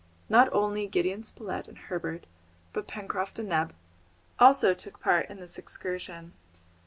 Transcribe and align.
Not 0.29 0.51
only 0.51 0.87
Gideon 0.87 1.21
Spilett 1.23 1.67
and 1.67 1.77
Herbert, 1.77 2.25
but 2.73 2.87
Pencroft 2.87 3.37
and 3.37 3.49
Neb 3.49 3.75
also 4.39 4.73
took 4.73 4.99
part 4.99 5.29
in 5.29 5.39
this 5.39 5.59
excursion. 5.59 6.33